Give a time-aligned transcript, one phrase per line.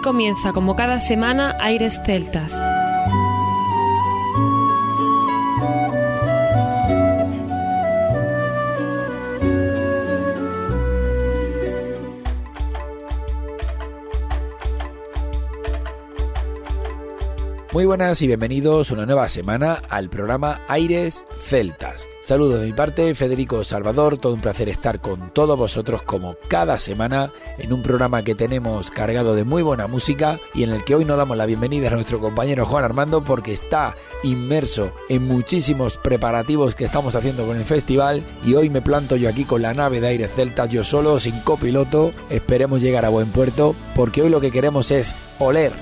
[0.00, 2.54] Comienza, como cada semana, Aires Celtas.
[17.72, 22.06] Muy buenas y bienvenidos una nueva semana al programa Aires Celtas.
[22.22, 26.78] Saludos de mi parte, Federico Salvador, todo un placer estar con todos vosotros como cada
[26.78, 30.94] semana en un programa que tenemos cargado de muy buena música y en el que
[30.94, 35.96] hoy nos damos la bienvenida a nuestro compañero Juan Armando porque está inmerso en muchísimos
[35.96, 39.74] preparativos que estamos haciendo con el festival y hoy me planto yo aquí con la
[39.74, 44.30] nave de Aires Celtas yo solo, sin copiloto, esperemos llegar a buen puerto porque hoy
[44.30, 45.72] lo que queremos es oler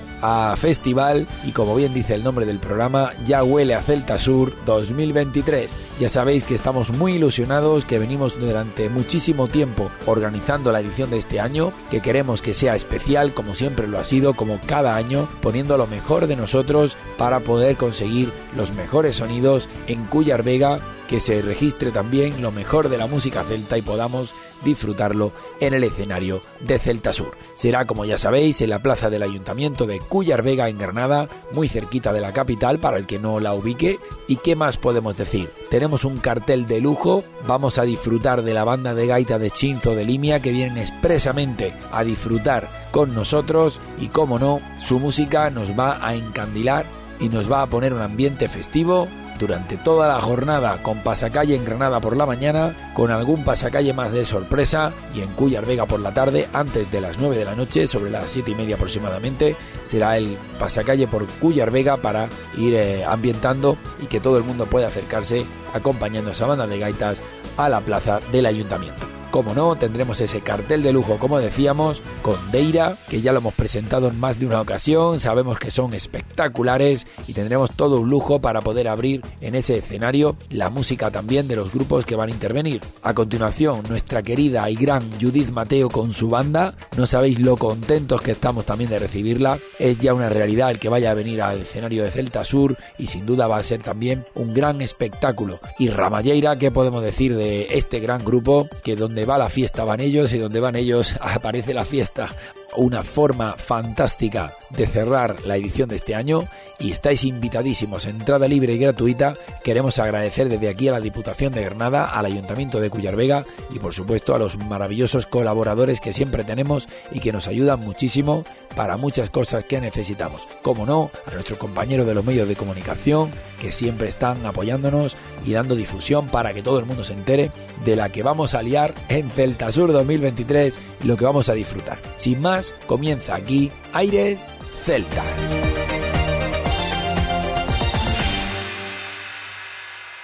[0.56, 5.70] festival y como bien dice el nombre del programa, ya huele a Celta Sur 2023.
[6.00, 11.18] Ya sabéis que estamos muy ilusionados, que venimos durante muchísimo tiempo organizando la edición de
[11.18, 15.28] este año, que queremos que sea especial como siempre lo ha sido, como cada año,
[15.40, 21.20] poniendo lo mejor de nosotros para poder conseguir los mejores sonidos en Cuyar Vega que
[21.20, 26.40] se registre también lo mejor de la música celta y podamos disfrutarlo en el escenario
[26.60, 27.36] de Celta Sur.
[27.54, 31.68] Será, como ya sabéis, en la plaza del Ayuntamiento de Cuyar Vega en Granada, muy
[31.68, 33.98] cerquita de la capital para el que no la ubique.
[34.26, 35.50] ¿Y qué más podemos decir?
[35.70, 39.94] Tenemos un cartel de lujo, vamos a disfrutar de la banda de gaita de Chinzo
[39.94, 45.78] de Limia que vienen expresamente a disfrutar con nosotros y, como no, su música nos
[45.78, 46.86] va a encandilar
[47.20, 51.64] y nos va a poner un ambiente festivo durante toda la jornada con pasacalle en
[51.64, 56.00] Granada por la mañana, con algún pasacalle más de sorpresa y en Cuyar Vega por
[56.00, 59.56] la tarde, antes de las 9 de la noche, sobre las 7 y media aproximadamente,
[59.82, 64.66] será el pasacalle por Cuyar Vega para ir eh, ambientando y que todo el mundo
[64.66, 67.22] pueda acercarse acompañando a esa banda de gaitas
[67.56, 69.06] a la plaza del ayuntamiento.
[69.34, 73.54] Como no, tendremos ese cartel de lujo, como decíamos, con Deira, que ya lo hemos
[73.54, 78.40] presentado en más de una ocasión, sabemos que son espectaculares y tendremos todo un lujo
[78.40, 82.32] para poder abrir en ese escenario la música también de los grupos que van a
[82.32, 82.80] intervenir.
[83.02, 88.20] A continuación, nuestra querida y gran Judith Mateo con su banda, no sabéis lo contentos
[88.20, 91.62] que estamos también de recibirla, es ya una realidad el que vaya a venir al
[91.62, 95.58] escenario de Celta Sur y sin duda va a ser también un gran espectáculo.
[95.80, 100.00] Y Ramalleira, ¿qué podemos decir de este gran grupo que donde va la fiesta van
[100.00, 102.28] ellos y donde van ellos aparece la fiesta.
[102.76, 106.48] Una forma fantástica de cerrar la edición de este año
[106.78, 109.36] y estáis invitadísimos, entrada libre y gratuita.
[109.62, 113.78] Queremos agradecer desde aquí a la Diputación de Granada, al Ayuntamiento de Cuyar Vega y
[113.78, 118.96] por supuesto a los maravillosos colaboradores que siempre tenemos y que nos ayudan muchísimo para
[118.96, 120.42] muchas cosas que necesitamos.
[120.62, 123.30] Como no, a nuestros compañeros de los medios de comunicación
[123.60, 127.50] que siempre están apoyándonos y dando difusión para que todo el mundo se entere
[127.84, 131.54] de la que vamos a liar en Celta Sur 2023 y lo que vamos a
[131.54, 131.98] disfrutar.
[132.16, 134.50] Sin más, comienza aquí Aires
[134.84, 135.24] Celtas.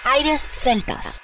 [0.04, 1.20] Aires Celtas.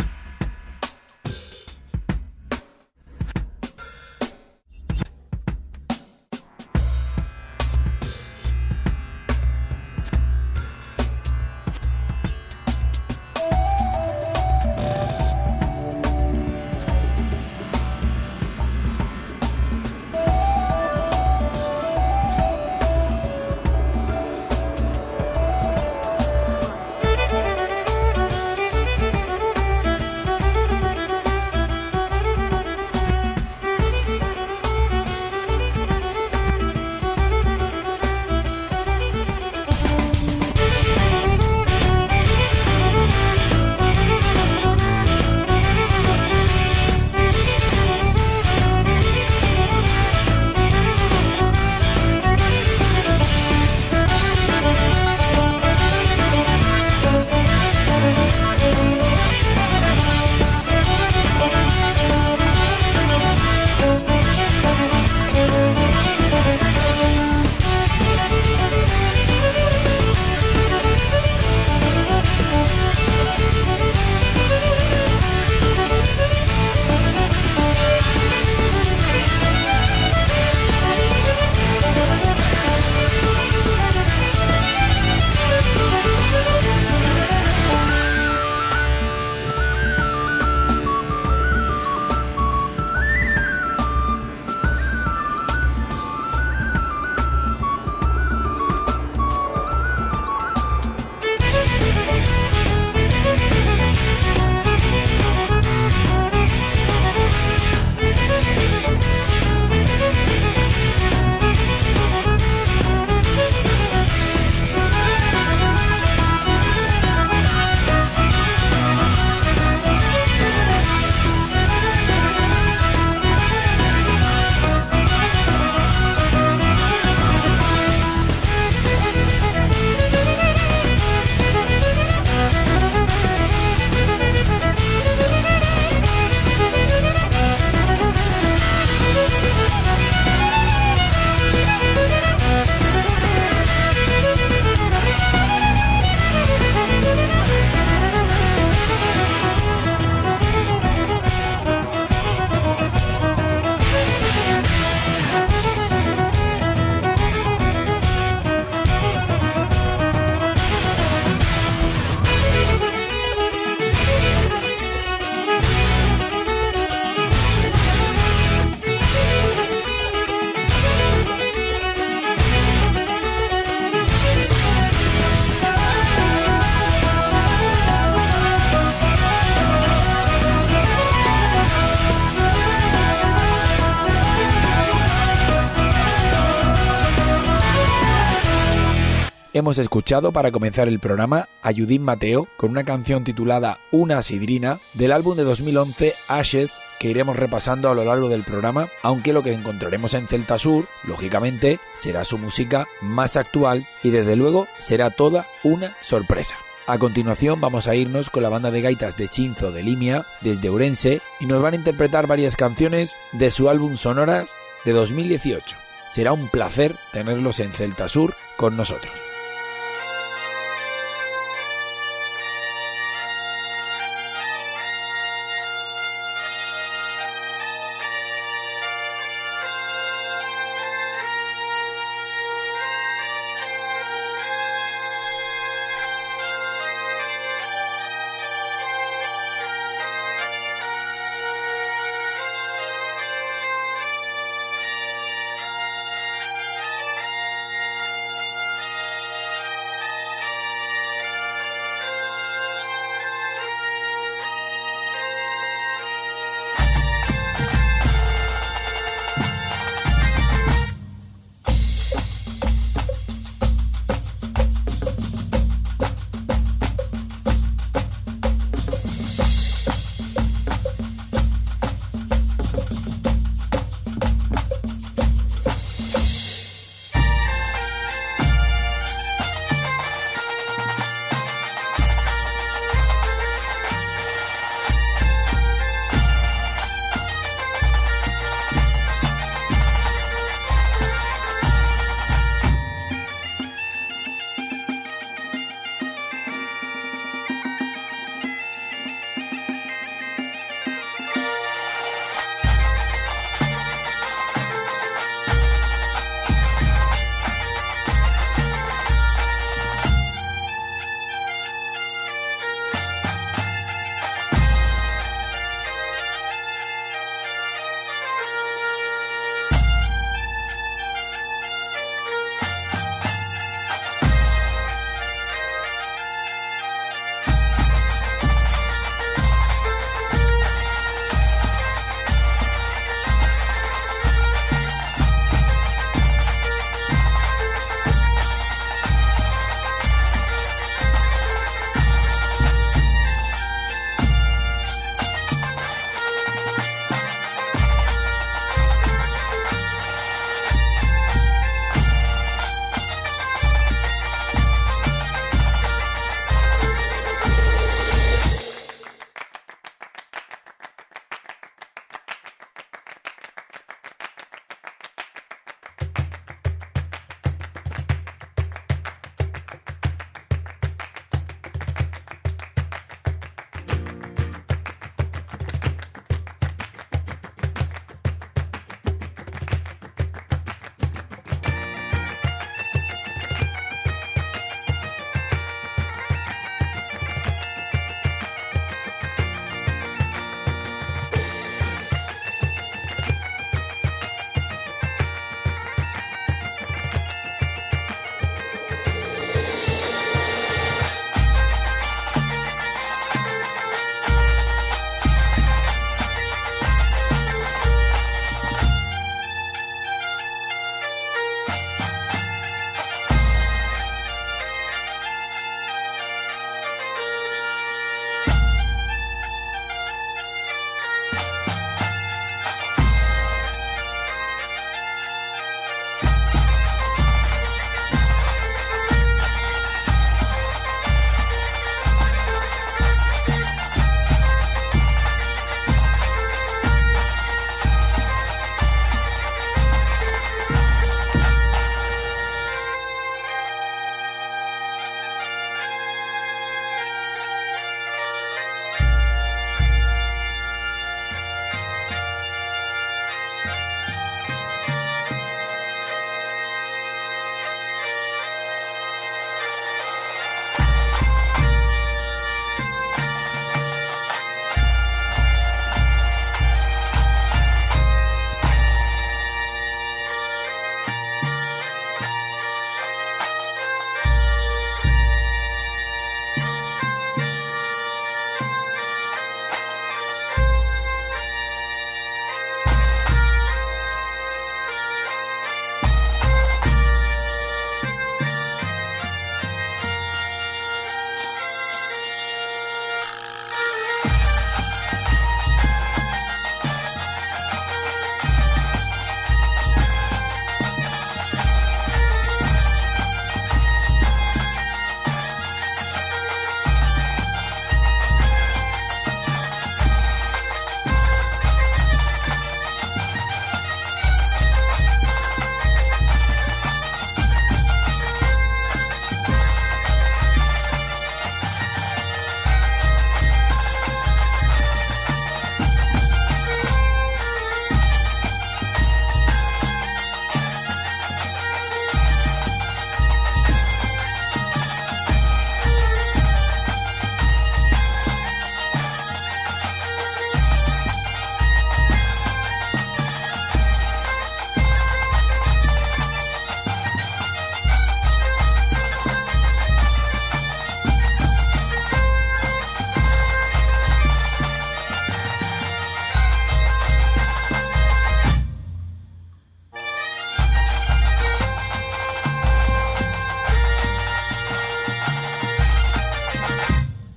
[189.67, 194.79] Hemos escuchado para comenzar el programa a Judith Mateo con una canción titulada Una Sidrina
[194.95, 199.43] del álbum de 2011 Ashes que iremos repasando a lo largo del programa, aunque lo
[199.43, 205.11] que encontraremos en Celta Sur, lógicamente, será su música más actual y desde luego será
[205.11, 206.55] toda una sorpresa.
[206.87, 210.71] A continuación vamos a irnos con la banda de gaitas de Chinzo de Limia desde
[210.71, 214.55] Urense y nos van a interpretar varias canciones de su álbum Sonoras
[214.85, 215.75] de 2018.
[216.13, 219.26] Será un placer tenerlos en Celta Sur con nosotros.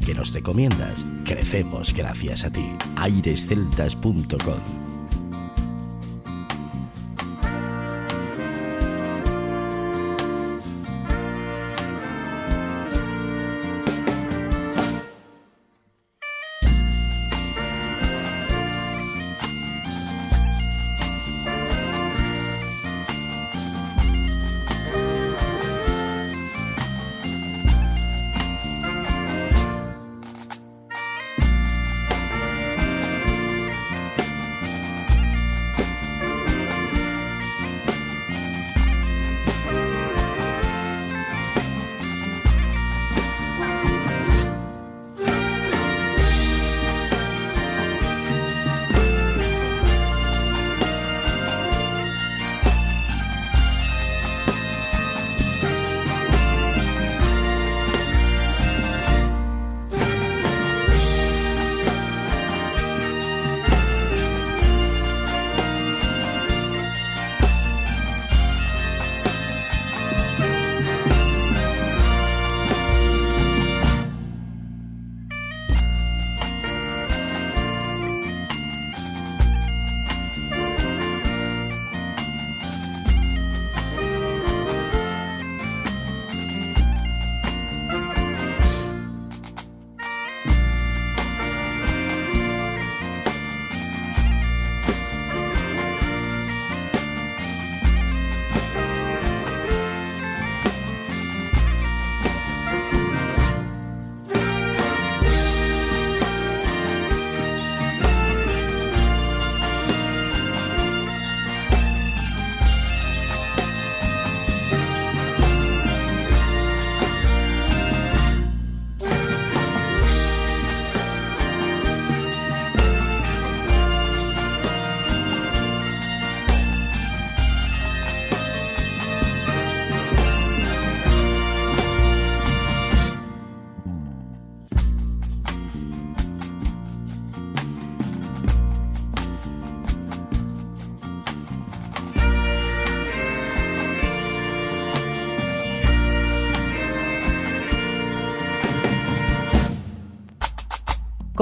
[0.00, 2.76] Que nos recomiendas, crecemos gracias a ti.
[2.96, 4.83] airesceltas.com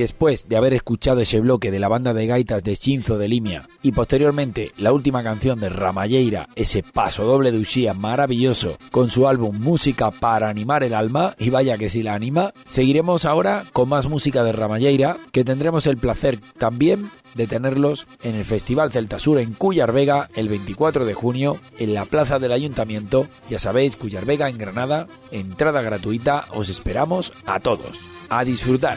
[0.00, 3.68] Después de haber escuchado ese bloque de la banda de gaitas de Chinzo de Limia
[3.82, 9.28] y posteriormente la última canción de Ramalleira, ese paso doble de Uxía maravilloso con su
[9.28, 13.88] álbum Música para animar el alma, y vaya que si la anima, seguiremos ahora con
[13.88, 19.18] más música de Ramalleira que tendremos el placer también de tenerlos en el Festival Celta
[19.18, 23.96] Sur en Cuyar Vega el 24 de junio en la Plaza del Ayuntamiento, ya sabéis,
[23.96, 28.96] Cuyar Vega en Granada, entrada gratuita, os esperamos a todos a disfrutar.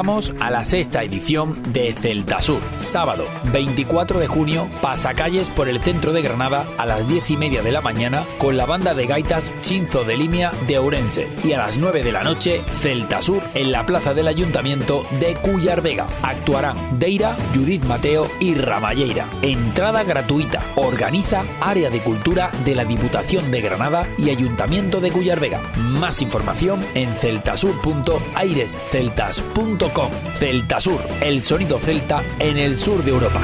[0.00, 6.12] Invitamos la sexta edición de Celta Sur, sábado 24 de junio, pasacalles por el centro
[6.12, 9.52] de Granada a las 10 y media de la mañana con la banda de gaitas
[9.60, 13.70] Chinzo de Limia de Ourense y a las 9 de la noche Celta Sur en
[13.70, 16.06] la plaza del Ayuntamiento de Cuyar Vega.
[16.22, 19.26] Actuarán Deira, Judith Mateo y Ramalleira.
[19.42, 20.64] Entrada gratuita.
[20.76, 25.60] Organiza Área de Cultura de la Diputación de Granada y Ayuntamiento de Cuyar Vega.
[25.76, 33.42] Más información en celtasur.airesceltas.com Celta Sur, el sonido celta en el sur de Europa.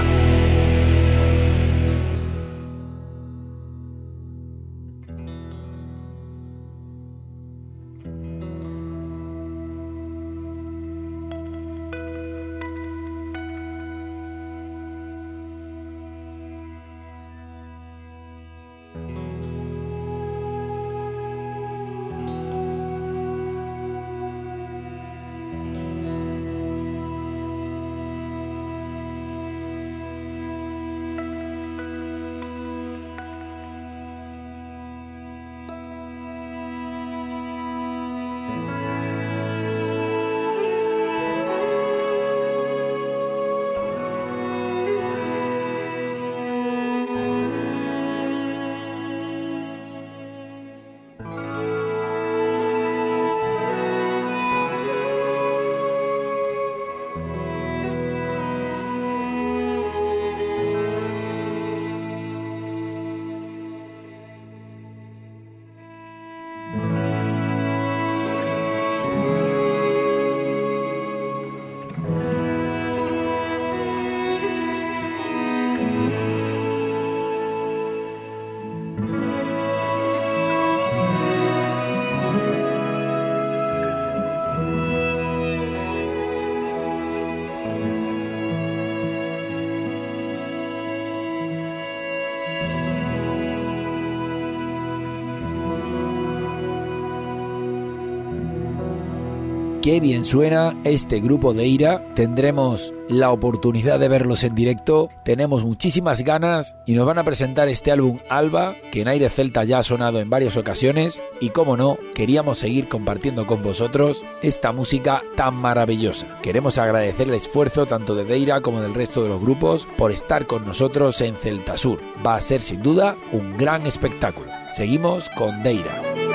[99.87, 102.05] Qué bien suena este grupo de Ira.
[102.17, 105.11] Tendremos la oportunidad de verlos en directo.
[105.25, 109.63] Tenemos muchísimas ganas y nos van a presentar este álbum Alba, que en Aire Celta
[109.63, 111.23] ya ha sonado en varias ocasiones.
[111.39, 116.27] Y como no, queríamos seguir compartiendo con vosotros esta música tan maravillosa.
[116.43, 120.49] Queremos agradecer el esfuerzo tanto de Deira como del resto de los grupos por estar
[120.49, 122.01] con nosotros en Celta Sur.
[122.27, 124.49] Va a ser sin duda un gran espectáculo.
[124.67, 126.26] Seguimos con Deira.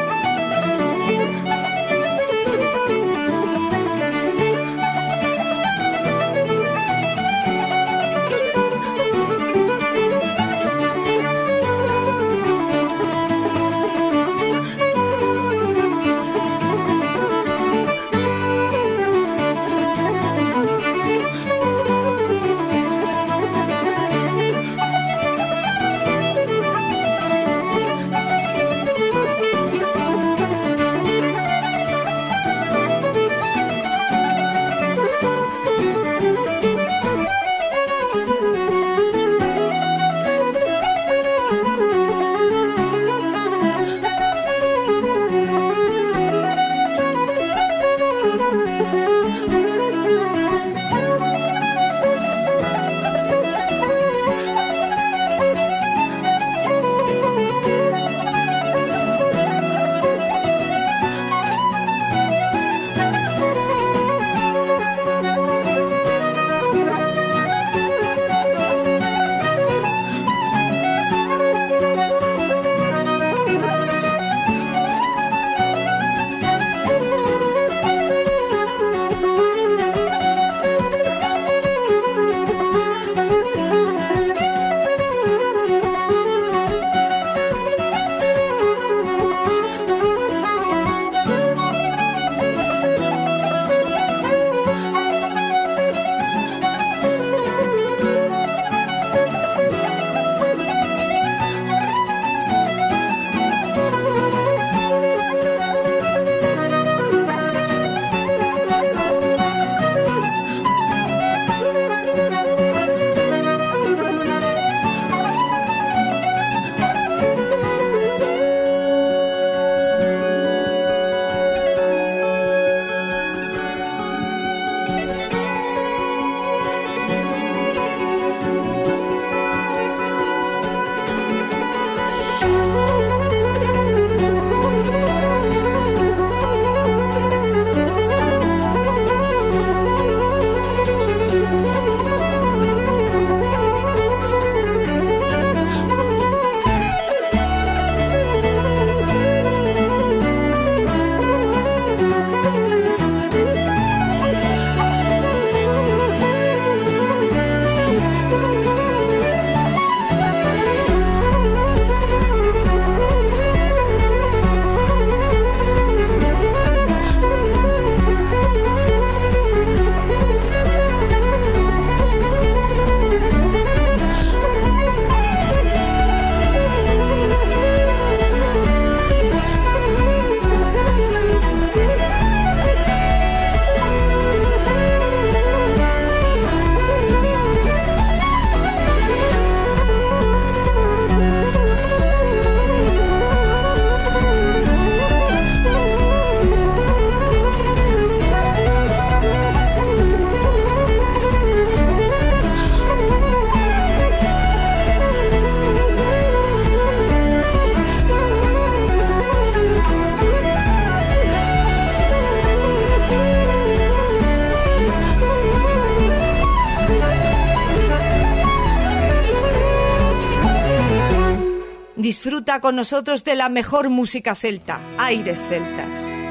[222.61, 226.30] Con nosotros de la mejor música celta, Aires Celtas.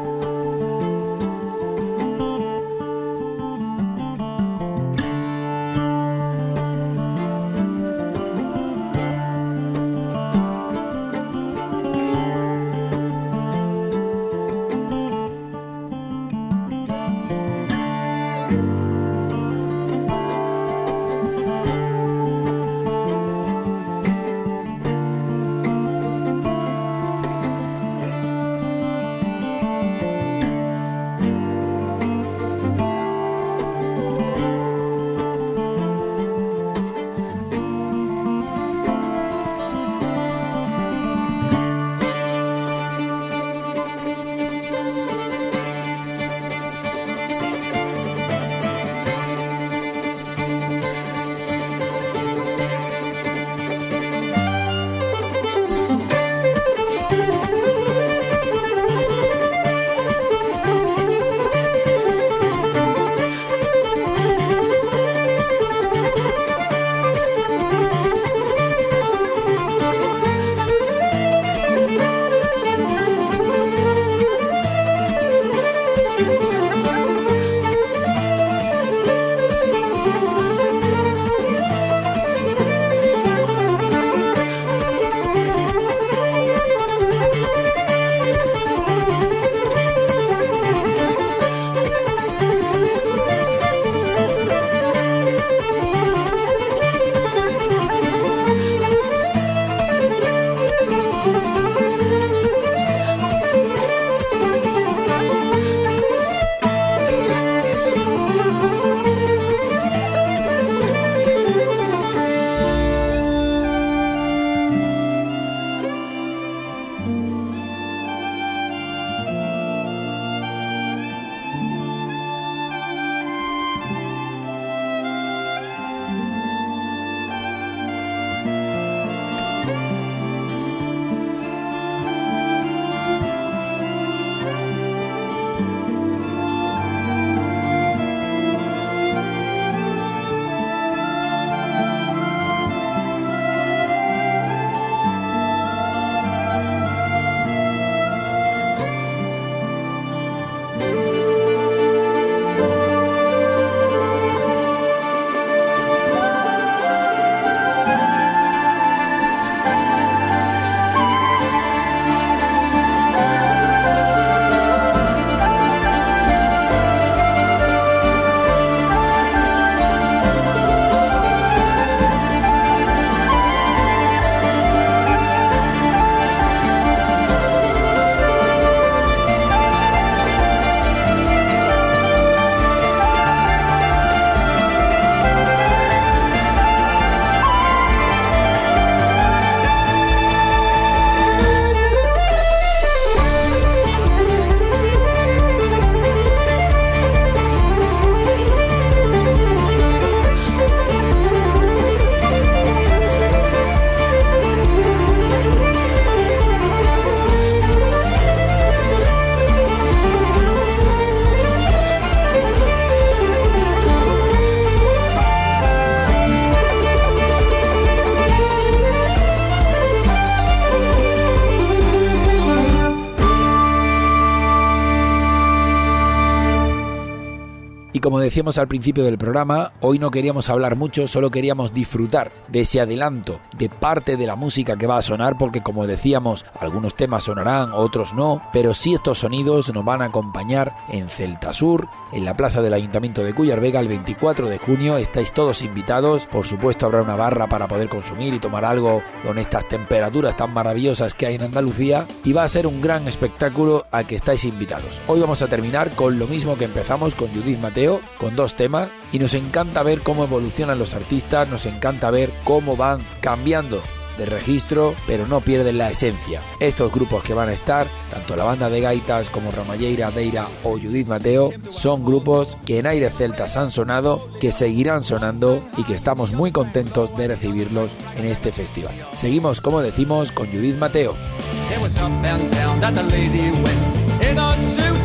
[228.01, 232.61] Como decíamos al principio del programa, hoy no queríamos hablar mucho, solo queríamos disfrutar de
[232.61, 236.95] ese adelanto, de parte de la música que va a sonar, porque como decíamos, algunos
[236.95, 241.87] temas sonarán, otros no, pero sí estos sonidos nos van a acompañar en Celta Sur,
[242.11, 244.97] en la plaza del Ayuntamiento de Cuyar Vega el 24 de junio.
[244.97, 249.37] Estáis todos invitados, por supuesto habrá una barra para poder consumir y tomar algo con
[249.37, 253.85] estas temperaturas tan maravillosas que hay en Andalucía y va a ser un gran espectáculo
[253.91, 255.01] al que estáis invitados.
[255.07, 258.89] Hoy vamos a terminar con lo mismo que empezamos con Judith Mateo con dos temas
[259.11, 263.81] y nos encanta ver cómo evolucionan los artistas, nos encanta ver cómo van cambiando
[264.17, 266.41] de registro, pero no pierden la esencia.
[266.59, 270.71] Estos grupos que van a estar, tanto la banda de gaitas como Ramalleira, Deira o
[270.71, 275.95] Judith Mateo, son grupos que en Aires Celtas han sonado, que seguirán sonando y que
[275.95, 278.93] estamos muy contentos de recibirlos en este festival.
[279.13, 281.15] Seguimos, como decimos, con Judith Mateo.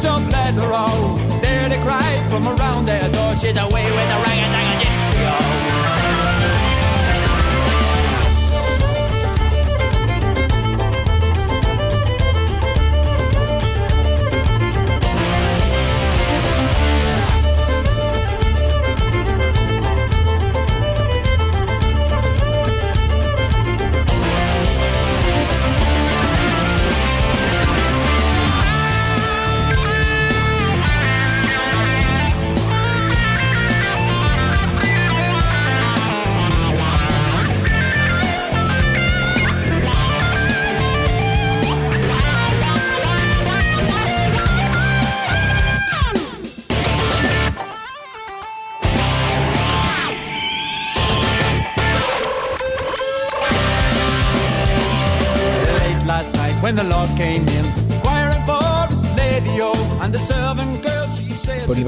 [0.06, 1.40] up led her.
[1.40, 4.95] There they cry from around their door, she's away with the rag-a-dagger.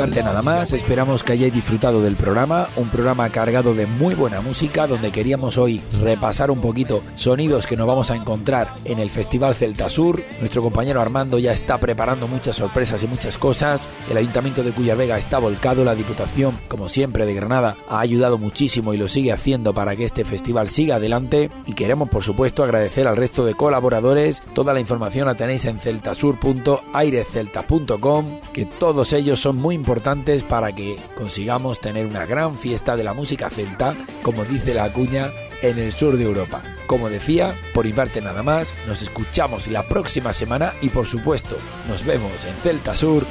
[0.06, 4.86] Nada más, esperamos que hayáis disfrutado del programa, un programa cargado de muy buena música
[4.86, 9.56] donde queríamos hoy repasar un poquito sonidos que nos vamos a encontrar en el Festival
[9.56, 10.22] Celta Sur.
[10.38, 13.88] Nuestro compañero Armando ya está preparando muchas sorpresas y muchas cosas.
[14.08, 18.38] El Ayuntamiento de Cuya Vega está volcado, la Diputación, como siempre de Granada, ha ayudado
[18.38, 22.62] muchísimo y lo sigue haciendo para que este festival siga adelante y queremos por supuesto
[22.62, 24.44] agradecer al resto de colaboradores.
[24.54, 30.98] Toda la información la tenéis en celtasur.airecelta.com, que todos ellos son muy importantes para que
[31.14, 35.30] consigamos tener una gran fiesta de la música celta, como dice la cuña,
[35.62, 36.60] en el sur de Europa.
[36.86, 41.56] Como decía, por mi parte nada más, nos escuchamos la próxima semana y por supuesto
[41.88, 43.24] nos vemos en Celta Sur,